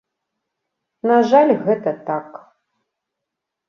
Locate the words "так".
2.11-2.45